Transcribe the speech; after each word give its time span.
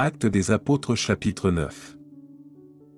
Acte 0.00 0.26
des 0.26 0.52
apôtres 0.52 0.94
chapitre 0.94 1.50
9. 1.50 1.98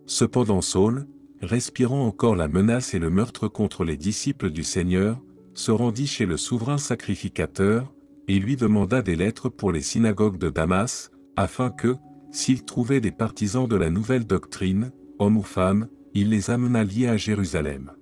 Cependant 0.05 0.61
Saul, 0.61 1.07
respirant 1.41 2.07
encore 2.07 2.37
la 2.37 2.47
menace 2.47 2.93
et 2.93 2.99
le 2.99 3.09
meurtre 3.09 3.49
contre 3.49 3.85
les 3.85 3.97
disciples 3.97 4.51
du 4.51 4.63
Seigneur, 4.63 5.19
se 5.55 5.71
rendit 5.71 6.07
chez 6.07 6.27
le 6.27 6.37
souverain 6.37 6.77
sacrificateur, 6.77 7.91
et 8.29 8.39
lui 8.39 8.55
demanda 8.55 9.01
des 9.01 9.17
lettres 9.17 9.49
pour 9.49 9.73
les 9.73 9.81
synagogues 9.81 10.37
de 10.37 10.51
Damas, 10.51 11.11
afin 11.37 11.71
que, 11.71 11.97
s'il 12.33 12.67
trouvait 12.67 13.01
des 13.01 13.13
partisans 13.13 13.67
de 13.67 13.77
la 13.77 13.89
nouvelle 13.89 14.27
doctrine, 14.27 14.93
hommes 15.19 15.39
ou 15.39 15.43
femmes, 15.43 15.89
il 16.13 16.29
les 16.29 16.51
amena 16.51 16.85
liés 16.85 17.09
à 17.09 17.17
Jérusalem. 17.17 17.93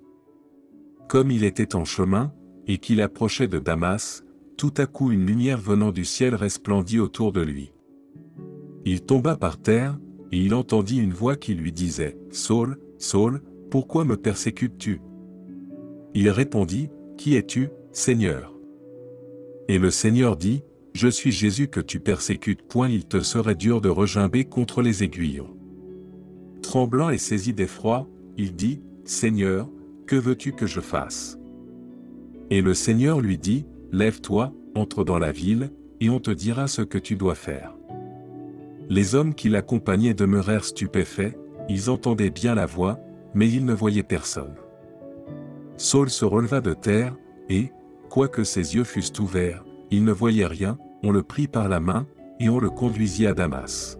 Comme 1.07 1.31
il 1.31 1.45
était 1.45 1.73
en 1.73 1.85
chemin, 1.85 2.33
et 2.67 2.79
qu'il 2.79 3.01
approchait 3.01 3.47
de 3.47 3.59
Damas, 3.59 4.25
tout 4.57 4.73
à 4.75 4.87
coup 4.87 5.13
une 5.13 5.25
lumière 5.25 5.61
venant 5.61 5.93
du 5.93 6.03
ciel 6.03 6.35
resplendit 6.35 6.99
autour 6.99 7.31
de 7.31 7.39
lui. 7.39 7.71
Il 8.89 9.01
tomba 9.01 9.35
par 9.35 9.61
terre, 9.61 9.99
et 10.31 10.39
il 10.39 10.55
entendit 10.55 10.97
une 10.97 11.13
voix 11.13 11.35
qui 11.35 11.53
lui 11.53 11.71
disait, 11.71 12.17
Saul, 12.31 12.79
Saul, 12.97 13.39
pourquoi 13.69 14.03
me 14.03 14.17
persécutes-tu? 14.17 14.99
Il 16.15 16.27
répondit, 16.31 16.89
Qui 17.15 17.35
es-tu, 17.35 17.69
Seigneur? 17.91 18.51
Et 19.67 19.77
le 19.77 19.91
Seigneur 19.91 20.35
dit, 20.37 20.63
Je 20.95 21.07
suis 21.07 21.31
Jésus 21.31 21.67
que 21.67 21.79
tu 21.79 21.99
persécutes. 21.99 22.63
Point 22.63 22.89
il 22.89 23.05
te 23.05 23.19
serait 23.19 23.53
dur 23.53 23.79
de 23.79 23.89
regimber 23.89 24.45
contre 24.45 24.81
les 24.81 25.03
aiguillons. 25.03 25.55
Tremblant 26.63 27.11
et 27.11 27.19
saisi 27.19 27.53
d'effroi, 27.53 28.09
il 28.37 28.55
dit, 28.55 28.81
Seigneur, 29.05 29.69
que 30.07 30.15
veux-tu 30.15 30.53
que 30.53 30.65
je 30.65 30.81
fasse? 30.81 31.37
Et 32.49 32.63
le 32.63 32.73
Seigneur 32.73 33.21
lui 33.21 33.37
dit, 33.37 33.67
Lève-toi, 33.91 34.51
entre 34.73 35.03
dans 35.03 35.19
la 35.19 35.31
ville, 35.31 35.69
et 35.99 36.09
on 36.09 36.19
te 36.19 36.31
dira 36.31 36.67
ce 36.67 36.81
que 36.81 36.97
tu 36.97 37.15
dois 37.15 37.35
faire. 37.35 37.78
Les 38.89 39.13
hommes 39.13 39.35
qui 39.35 39.49
l'accompagnaient 39.49 40.15
demeurèrent 40.15 40.65
stupéfaits, 40.65 41.37
ils 41.69 41.91
entendaient 41.91 42.31
bien 42.31 42.55
la 42.55 42.65
voix, 42.65 42.99
mais 43.35 43.47
ils 43.47 43.63
ne 43.63 43.73
voyaient 43.73 44.01
personne. 44.01 44.55
Saul 45.77 46.09
se 46.09 46.25
releva 46.25 46.59
de 46.59 46.73
terre, 46.73 47.15
et, 47.49 47.71
quoique 48.09 48.43
ses 48.43 48.75
yeux 48.75 48.83
fussent 48.83 49.19
ouverts, 49.19 49.63
il 49.91 50.03
ne 50.03 50.11
voyait 50.11 50.47
rien, 50.47 50.79
on 51.03 51.11
le 51.11 51.21
prit 51.21 51.47
par 51.47 51.69
la 51.69 51.79
main, 51.79 52.07
et 52.39 52.49
on 52.49 52.59
le 52.59 52.71
conduisit 52.71 53.27
à 53.27 53.33
Damas. 53.33 53.99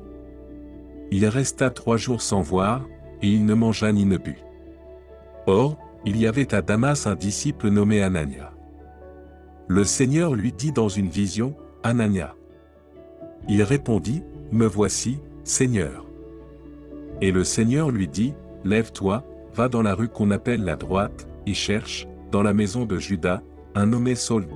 Il 1.11 1.25
resta 1.27 1.69
trois 1.69 1.97
jours 1.97 2.23
sans 2.23 2.41
voir, 2.41 2.87
et 3.21 3.27
il 3.27 3.45
ne 3.45 3.53
mangea 3.53 3.91
ni 3.91 4.05
ne 4.05 4.17
but. 4.17 4.43
Or, 5.45 5.77
il 6.03 6.17
y 6.17 6.25
avait 6.25 6.53
à 6.55 6.63
Damas 6.63 7.05
un 7.05 7.15
disciple 7.15 7.69
nommé 7.69 8.01
Anania. 8.01 8.53
Le 9.67 9.83
Seigneur 9.83 10.33
lui 10.33 10.51
dit 10.51 10.71
dans 10.71 10.89
une 10.89 11.09
vision, 11.09 11.55
Anania. 11.83 12.35
Il 13.47 13.61
répondit, 13.61 14.23
Me 14.51 14.65
voici, 14.65 15.19
Seigneur. 15.43 16.05
Et 17.21 17.31
le 17.31 17.43
Seigneur 17.43 17.91
lui 17.91 18.07
dit, 18.07 18.33
Lève-toi, 18.63 19.23
va 19.53 19.69
dans 19.69 19.81
la 19.81 19.93
rue 19.93 20.09
qu'on 20.09 20.31
appelle 20.31 20.63
la 20.63 20.75
droite, 20.75 21.27
et 21.45 21.53
cherche, 21.53 22.07
dans 22.31 22.41
la 22.41 22.53
maison 22.53 22.85
de 22.85 22.97
Judas, 22.97 23.41
un 23.75 23.87
nommé 23.87 24.15
Saul. 24.15 24.47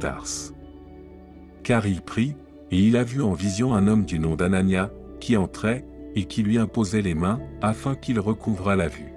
Car 1.63 1.85
il 1.85 2.01
prit, 2.01 2.35
et 2.71 2.79
il 2.79 2.97
a 2.97 3.03
vu 3.03 3.21
en 3.21 3.33
vision 3.33 3.73
un 3.73 3.87
homme 3.87 4.05
du 4.05 4.17
nom 4.17 4.35
d'Anania, 4.35 4.91
qui 5.19 5.37
entrait, 5.37 5.85
et 6.15 6.25
qui 6.25 6.41
lui 6.41 6.57
imposait 6.57 7.01
les 7.01 7.15
mains, 7.15 7.39
afin 7.61 7.95
qu'il 7.95 8.19
recouvrât 8.19 8.75
la 8.75 8.87
vue. 8.87 9.13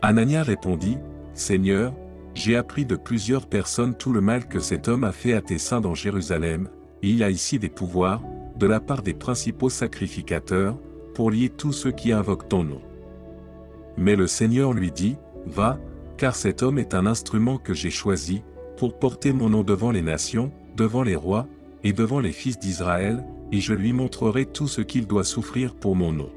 Anania 0.00 0.42
répondit, 0.42 0.98
Seigneur, 1.34 1.92
j'ai 2.34 2.54
appris 2.54 2.84
de 2.84 2.96
plusieurs 2.96 3.46
personnes 3.46 3.96
tout 3.96 4.12
le 4.12 4.20
mal 4.20 4.46
que 4.46 4.60
cet 4.60 4.88
homme 4.88 5.04
a 5.04 5.12
fait 5.12 5.32
à 5.32 5.40
tes 5.40 5.58
saints 5.58 5.80
dans 5.80 5.94
Jérusalem, 5.94 6.68
et 7.02 7.10
il 7.10 7.22
a 7.22 7.30
ici 7.30 7.58
des 7.58 7.68
pouvoirs, 7.68 8.22
de 8.58 8.66
la 8.66 8.80
part 8.80 9.02
des 9.02 9.14
principaux 9.14 9.70
sacrificateurs, 9.70 10.76
pour 11.14 11.30
lier 11.30 11.48
tous 11.48 11.72
ceux 11.72 11.92
qui 11.92 12.12
invoquent 12.12 12.48
ton 12.48 12.64
nom. 12.64 12.80
Mais 13.96 14.16
le 14.16 14.26
Seigneur 14.26 14.72
lui 14.72 14.90
dit, 14.90 15.16
Va, 15.46 15.78
car 16.18 16.34
cet 16.36 16.62
homme 16.62 16.78
est 16.78 16.94
un 16.94 17.06
instrument 17.06 17.58
que 17.58 17.74
j'ai 17.74 17.90
choisi, 17.90 18.42
pour 18.76 18.98
porter 18.98 19.32
mon 19.32 19.48
nom 19.48 19.62
devant 19.62 19.90
les 19.90 20.02
nations, 20.02 20.52
devant 20.76 21.02
les 21.02 21.16
rois, 21.16 21.46
et 21.84 21.92
devant 21.92 22.20
les 22.20 22.32
fils 22.32 22.58
d'Israël, 22.58 23.24
et 23.52 23.60
je 23.60 23.72
lui 23.72 23.92
montrerai 23.92 24.44
tout 24.44 24.68
ce 24.68 24.80
qu'il 24.80 25.06
doit 25.06 25.24
souffrir 25.24 25.74
pour 25.74 25.96
mon 25.96 26.12
nom. 26.12 26.30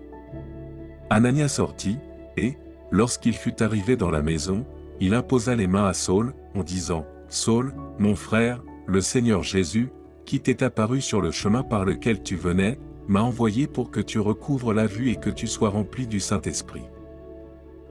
Anania 1.09 1.47
sortit, 1.47 1.97
et, 2.37 2.55
lorsqu'il 2.91 3.33
fut 3.33 3.61
arrivé 3.63 3.95
dans 3.95 4.11
la 4.11 4.21
maison, 4.21 4.65
il 5.01 5.13
imposa 5.13 5.55
les 5.55 5.67
mains 5.67 5.85
à 5.85 5.93
Saul, 5.93 6.33
en 6.55 6.63
disant, 6.63 7.05
Saul, 7.29 7.73
mon 7.97 8.15
frère, 8.15 8.63
le 8.85 9.01
Seigneur 9.01 9.43
Jésus, 9.43 9.89
qui 10.29 10.39
t'est 10.39 10.61
apparu 10.61 11.01
sur 11.01 11.21
le 11.21 11.31
chemin 11.31 11.63
par 11.63 11.85
lequel 11.85 12.21
tu 12.21 12.35
venais, 12.35 12.77
m'a 13.07 13.23
envoyé 13.23 13.65
pour 13.65 13.89
que 13.89 13.99
tu 13.99 14.19
recouvres 14.19 14.75
la 14.75 14.85
vue 14.85 15.09
et 15.09 15.15
que 15.15 15.31
tu 15.31 15.47
sois 15.47 15.69
rempli 15.69 16.05
du 16.05 16.19
Saint-Esprit. 16.19 16.83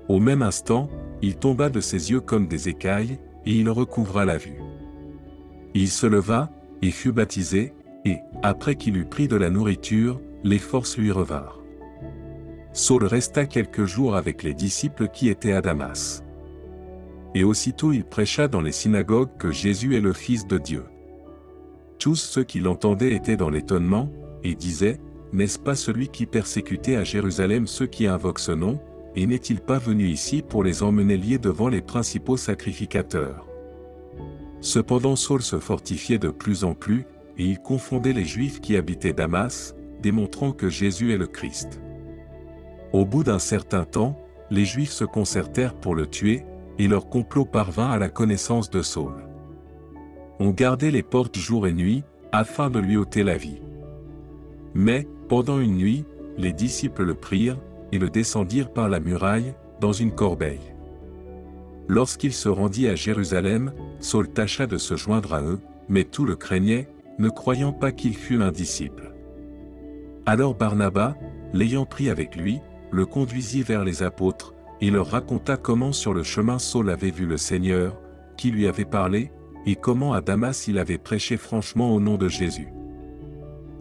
Au 0.09 0.21
même 0.21 0.43
instant, 0.43 0.89
il 1.21 1.35
tomba 1.35 1.69
de 1.69 1.81
ses 1.81 2.13
yeux 2.13 2.21
comme 2.21 2.47
des 2.47 2.69
écailles, 2.69 3.19
et 3.45 3.55
il 3.55 3.69
recouvra 3.69 4.25
la 4.25 4.39
vue. 4.39 4.63
Il 5.75 5.89
se 5.89 6.07
leva, 6.07 6.49
et 6.81 6.93
fut 6.93 7.11
baptisé, 7.11 7.73
et, 8.05 8.19
après 8.45 8.77
qu'il 8.77 8.97
eut 8.97 9.05
pris 9.05 9.27
de 9.27 9.35
la 9.35 9.51
nourriture, 9.51 10.21
les 10.45 10.61
forces 10.61 10.97
lui 10.97 11.11
revinrent. 11.11 11.61
Saul 12.73 13.05
resta 13.05 13.47
quelques 13.47 13.87
jours 13.87 14.15
avec 14.15 14.45
les 14.45 14.55
disciples 14.55 15.09
qui 15.09 15.29
étaient 15.29 15.55
à 15.55 15.61
Damas. 15.61 16.23
Et 17.35 17.43
aussitôt 17.43 17.93
il 17.93 18.05
prêcha 18.05 18.47
dans 18.47 18.61
les 18.61 18.71
synagogues 18.71 19.37
que 19.41 19.51
Jésus 19.51 19.97
est 19.97 20.01
le 20.01 20.13
Fils 20.13 20.47
de 20.47 20.59
Dieu. 20.59 20.85
Tous 21.99 22.15
ceux 22.15 22.45
qui 22.45 22.61
l'entendaient 22.61 23.13
étaient 23.13 23.37
dans 23.37 23.51
l'étonnement, 23.51 24.11
et 24.45 24.55
disaient, 24.55 25.01
N'est-ce 25.33 25.59
pas 25.59 25.75
celui 25.75 26.09
qui 26.09 26.27
persécutait 26.27 26.97
à 26.97 27.05
Jérusalem 27.05 27.67
ceux 27.67 27.87
qui 27.87 28.07
invoquent 28.07 28.39
ce 28.39 28.53
nom, 28.53 28.79
et 29.17 29.27
n'est-il 29.27 29.61
pas 29.61 29.79
venu 29.79 30.07
ici 30.07 30.43
pour 30.43 30.63
les 30.63 30.83
emmener 30.83 31.17
liés 31.17 31.39
devant 31.39 31.69
les 31.69 31.83
principaux 31.83 32.37
sacrificateurs? 32.37 33.47
Cependant 34.61 35.17
Saul 35.17 35.43
se 35.43 35.59
fortifiait 35.59 36.19
de 36.19 36.31
plus 36.31 36.65
en 36.65 36.75
plus, 36.75 37.05
et 37.37 37.45
il 37.45 37.59
confondait 37.59 38.13
les 38.13 38.25
Juifs 38.25 38.61
qui 38.61 38.77
habitaient 38.77 39.13
Damas, 39.13 39.75
démontrant 40.01 40.53
que 40.53 40.69
Jésus 40.69 41.13
est 41.13 41.19
le 41.19 41.27
Christ. 41.27 41.81
Au 42.93 43.05
bout 43.05 43.25
d'un 43.25 43.39
certain 43.39 43.85
temps, 43.85 44.19
les 44.51 44.65
Juifs 44.65 44.93
se 44.93 45.05
concertèrent 45.05 45.75
pour 45.75 45.95
le 45.95 46.07
tuer, 46.07 46.45
et 46.79 46.87
leur 46.87 47.09
complot 47.09 47.45
parvint 47.45 47.91
à 47.91 47.99
la 47.99 48.09
connaissance 48.09 48.71
de 48.71 48.83
Saul. 48.83 49.28
On 50.41 50.51
gardait 50.51 50.91
les 50.91 51.03
portes 51.03 51.37
jour 51.37 51.67
et 51.67 51.73
nuit, 51.73 52.05
afin 52.33 52.71
de 52.71 52.79
lui 52.79 52.97
ôter 52.97 53.23
la 53.23 53.37
vie. 53.37 53.61
Mais, 54.75 55.09
pendant 55.29 55.59
une 55.59 55.77
nuit, 55.77 56.05
les 56.37 56.53
disciples 56.53 57.05
le 57.05 57.15
prirent, 57.15 57.59
et 57.91 57.99
le 57.99 58.11
descendirent 58.11 58.73
par 58.73 58.89
la 58.89 59.01
muraille, 59.01 59.55
dans 59.81 59.93
une 59.93 60.13
corbeille. 60.13 60.75
Lorsqu'il 61.89 62.33
se 62.33 62.49
rendit 62.49 62.87
à 62.87 62.95
Jérusalem, 62.95 63.73
Saul 63.99 64.29
tâcha 64.29 64.67
de 64.67 64.77
se 64.77 64.95
joindre 64.95 65.35
à 65.35 65.43
eux, 65.43 65.59
mais 65.89 66.05
tout 66.05 66.25
le 66.25 66.37
craignait, 66.37 66.89
ne 67.19 67.31
croyant 67.31 67.73
pas 67.73 67.93
qu'il 67.93 68.15
fût 68.15 68.43
un 68.43 68.53
disciple. 68.53 69.13
Alors 70.27 70.55
Barnabas, 70.55 71.17
l'ayant 71.55 71.87
pris 71.87 72.11
avec 72.11 72.37
lui, 72.37 72.61
le 72.91 73.07
conduisit 73.07 73.63
vers 73.63 73.85
les 73.85 74.03
apôtres, 74.03 74.55
et 74.81 74.91
leur 74.91 75.09
raconta 75.09 75.57
comment 75.57 75.93
sur 75.93 76.15
le 76.15 76.23
chemin 76.23 76.59
Saul 76.59 76.91
avait 76.91 77.11
vu 77.11 77.27
le 77.27 77.39
Seigneur, 77.39 77.99
qui 78.37 78.51
lui 78.51 78.69
avait 78.69 78.85
parlé, 78.85 79.33
et 79.71 79.77
comment 79.77 80.15
à 80.15 80.23
Damas 80.23 80.67
il 80.67 80.79
avait 80.79 80.97
prêché 80.97 81.37
franchement 81.37 81.95
au 81.95 82.01
nom 82.01 82.17
de 82.17 82.29
Jésus. 82.29 82.69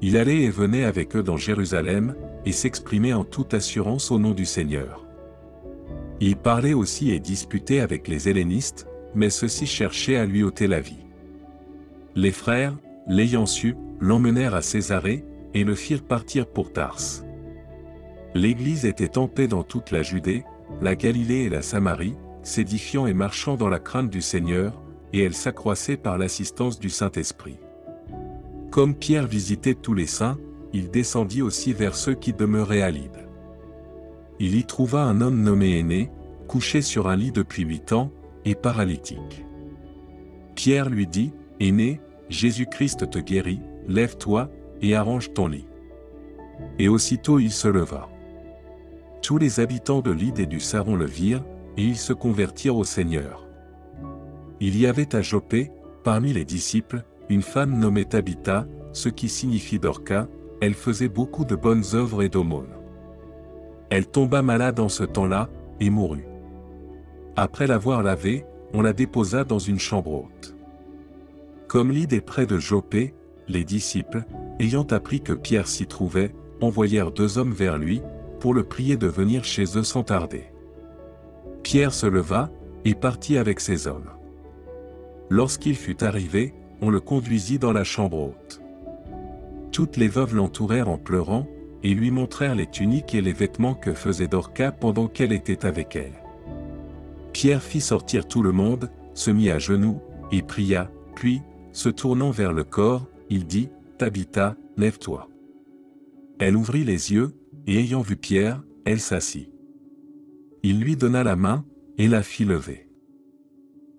Il 0.02 0.18
allait 0.18 0.42
et 0.42 0.50
venait 0.50 0.84
avec 0.84 1.16
eux 1.16 1.24
dans 1.24 1.38
Jérusalem, 1.38 2.14
et 2.46 2.52
s'exprimait 2.52 3.14
en 3.14 3.24
toute 3.24 3.54
assurance 3.54 4.12
au 4.12 4.20
nom 4.20 4.32
du 4.32 4.46
Seigneur. 4.46 5.06
Il 6.20 6.36
parlait 6.36 6.74
aussi 6.74 7.12
et 7.12 7.20
disputait 7.20 7.80
avec 7.80 8.08
les 8.08 8.28
hellénistes, 8.28 8.86
mais 9.16 9.30
ceux-ci 9.30 9.66
cherchaient 9.66 10.18
à 10.18 10.26
lui 10.26 10.44
ôter 10.44 10.68
la 10.68 10.82
vie. 10.82 11.06
Les 12.16 12.32
frères, 12.32 12.76
l'ayant 13.08 13.46
su, 13.46 13.76
l'emmenèrent 14.00 14.56
à 14.56 14.62
Césarée, 14.62 15.24
et 15.54 15.64
le 15.64 15.76
firent 15.76 16.04
partir 16.04 16.48
pour 16.48 16.74
Tars. 16.74 17.24
L'Église 18.36 18.86
était 18.86 19.18
en 19.18 19.28
paix 19.28 19.48
dans 19.48 19.64
toute 19.64 19.92
la 19.92 20.04
Judée, 20.04 20.44
la 20.82 20.96
Galilée 20.96 21.46
et 21.46 21.50
la 21.50 21.62
Samarie, 21.62 22.18
s'édifiant 22.44 23.08
et 23.08 23.14
marchant 23.14 23.56
dans 23.56 23.70
la 23.70 23.80
crainte 23.80 24.10
du 24.10 24.22
Seigneur, 24.22 24.82
et 25.14 25.24
elle 25.24 25.34
s'accroissait 25.34 25.98
par 25.98 26.18
l'assistance 26.18 26.80
du 26.80 26.90
Saint-Esprit. 26.90 27.58
Comme 28.72 28.96
Pierre 28.96 29.28
visitait 29.28 29.76
tous 29.76 29.94
les 29.94 30.06
saints, 30.06 30.38
il 30.74 30.92
descendit 30.92 31.42
aussi 31.42 31.74
vers 31.74 31.96
ceux 31.96 32.14
qui 32.14 32.34
demeuraient 32.34 32.82
à 32.82 32.92
Lydde. 32.92 33.28
Il 34.40 34.56
y 34.56 34.66
trouva 34.66 35.04
un 35.04 35.22
homme 35.22 35.42
nommé 35.42 35.80
Aîné, 35.80 36.12
couché 36.48 36.82
sur 36.82 37.08
un 37.08 37.16
lit 37.16 37.32
depuis 37.32 37.64
huit 37.64 37.92
ans, 37.94 38.12
et 38.46 38.56
paralytique. 38.56 39.46
Pierre 40.56 40.90
lui 40.90 41.08
dit, 41.08 41.34
Aîné, 41.60 42.00
Jésus-Christ 42.30 43.10
te 43.10 43.20
guérit, 43.20 43.62
lève-toi, 43.88 44.50
et 44.82 44.96
arrange 44.96 45.34
ton 45.34 45.48
lit. 45.48 45.68
Et 46.78 46.88
aussitôt 46.88 47.40
il 47.40 47.52
se 47.52 47.68
leva. 47.68 48.10
Tous 49.22 49.38
les 49.38 49.60
habitants 49.60 50.02
de 50.02 50.12
l'Ide 50.12 50.40
et 50.40 50.46
du 50.46 50.60
Saron 50.60 50.96
le 50.96 51.06
virent, 51.06 51.44
et 51.78 51.84
ils 51.84 51.98
se 51.98 52.14
convertirent 52.14 52.78
au 52.78 52.84
Seigneur. 52.84 53.47
Il 54.60 54.78
y 54.78 54.88
avait 54.88 55.16
à 55.16 55.22
Jopé, 55.22 55.72
parmi 56.04 56.34
les 56.34 56.46
disciples, 56.46 57.04
une 57.30 57.42
femme 57.42 57.78
nommée 57.78 58.06
Tabitha, 58.06 58.66
ce 58.92 59.10
qui 59.10 59.30
signifie 59.30 59.80
Dorca, 59.80 60.28
elle 60.62 60.74
faisait 60.74 61.10
beaucoup 61.10 61.46
de 61.46 61.56
bonnes 61.56 61.84
œuvres 61.94 62.24
et 62.24 62.30
d'aumônes. 62.30 62.74
Elle 63.90 64.08
tomba 64.08 64.42
malade 64.42 64.80
en 64.80 64.90
ce 64.90 65.04
temps-là, 65.04 65.50
et 65.80 65.90
mourut. 65.90 66.26
Après 67.36 67.68
l'avoir 67.68 68.02
lavée, 68.02 68.46
on 68.74 68.82
la 68.82 68.94
déposa 68.94 69.44
dans 69.44 69.60
une 69.60 69.80
chambre 69.80 70.12
haute. 70.12 70.56
Comme 71.68 71.92
l'idée 71.92 72.22
près 72.22 72.48
de 72.48 72.58
Jopé, 72.58 73.14
les 73.48 73.64
disciples, 73.64 74.24
ayant 74.60 74.88
appris 74.90 75.22
que 75.22 75.34
Pierre 75.34 75.68
s'y 75.68 75.86
trouvait, 75.86 76.34
envoyèrent 76.62 77.12
deux 77.12 77.38
hommes 77.38 77.54
vers 77.54 77.78
lui, 77.78 78.02
pour 78.40 78.54
le 78.54 78.64
prier 78.64 78.98
de 78.98 79.08
venir 79.08 79.44
chez 79.44 79.78
eux 79.78 79.84
sans 79.84 80.04
tarder. 80.04 80.46
Pierre 81.62 81.94
se 81.94 82.08
leva, 82.08 82.50
et 82.86 82.96
partit 82.96 83.38
avec 83.38 83.60
ces 83.60 83.88
hommes. 83.88 84.10
Lorsqu'il 85.30 85.76
fut 85.76 86.04
arrivé, 86.04 86.54
on 86.82 86.90
le 86.90 87.00
conduisit 87.00 87.60
dans 87.60 87.74
la 87.74 87.84
chambre 87.84 88.20
haute. 88.20 88.62
Toutes 89.72 89.98
les 89.98 90.08
veuves 90.08 90.36
l'entourèrent 90.36 90.90
en 90.90 90.98
pleurant, 90.98 91.48
et 91.84 91.94
lui 91.94 92.12
montrèrent 92.12 92.56
les 92.56 92.66
tuniques 92.68 93.14
et 93.14 93.22
les 93.22 93.34
vêtements 93.34 93.76
que 93.76 93.94
faisait 93.94 94.28
Dorca 94.28 94.72
pendant 94.72 95.08
qu'elle 95.08 95.32
était 95.32 95.66
avec 95.66 95.96
elle. 95.96 96.24
Pierre 97.34 97.62
fit 97.62 97.82
sortir 97.82 98.28
tout 98.28 98.42
le 98.42 98.52
monde, 98.52 98.90
se 99.14 99.30
mit 99.30 99.52
à 99.52 99.60
genoux, 99.60 100.00
et 100.32 100.42
pria, 100.42 100.90
puis, 101.16 101.42
se 101.72 101.90
tournant 101.90 102.32
vers 102.32 102.54
le 102.54 102.64
corps, 102.64 103.08
il 103.30 103.46
dit, 103.46 103.70
Tabitha, 103.98 104.56
lève-toi. 104.76 105.30
Elle 106.40 106.56
ouvrit 106.56 106.84
les 106.84 107.14
yeux, 107.14 107.36
et 107.68 107.80
ayant 107.80 108.02
vu 108.02 108.16
Pierre, 108.16 108.64
elle 108.86 109.00
s'assit. 109.00 109.52
Il 110.64 110.80
lui 110.80 110.96
donna 110.96 111.24
la 111.24 111.36
main, 111.36 111.66
et 111.98 112.08
la 112.08 112.24
fit 112.24 112.46
lever. 112.46 112.87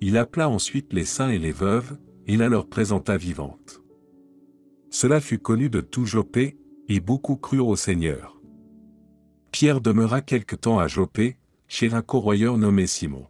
Il 0.00 0.16
appela 0.16 0.48
ensuite 0.48 0.92
les 0.92 1.04
saints 1.04 1.30
et 1.30 1.38
les 1.38 1.52
veuves, 1.52 1.98
et 2.26 2.36
la 2.36 2.48
leur 2.48 2.68
présenta 2.68 3.16
vivante. 3.16 3.82
Cela 4.90 5.20
fut 5.20 5.38
connu 5.38 5.70
de 5.70 5.80
tout 5.80 6.06
Jopé, 6.06 6.58
et 6.88 7.00
beaucoup 7.00 7.36
crurent 7.36 7.68
au 7.68 7.76
Seigneur. 7.76 8.40
Pierre 9.50 9.80
demeura 9.80 10.20
quelque 10.20 10.56
temps 10.56 10.78
à 10.78 10.88
Jopé, 10.88 11.38
chez 11.66 11.94
un 11.94 12.02
corroyeur 12.02 12.58
nommé 12.58 12.86
Simon. 12.86 13.26